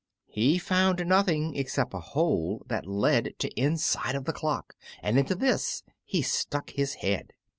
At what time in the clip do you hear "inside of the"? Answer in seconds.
3.53-4.33